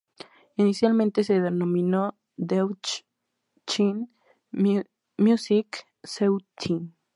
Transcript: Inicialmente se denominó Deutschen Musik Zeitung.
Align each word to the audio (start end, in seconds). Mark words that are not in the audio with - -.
Inicialmente 0.57 1.23
se 1.23 1.39
denominó 1.39 2.17
Deutschen 2.35 4.11
Musik 5.15 5.77
Zeitung. 6.01 6.95